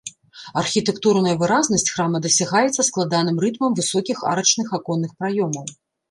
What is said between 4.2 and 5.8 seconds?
арачных аконных праёмаў.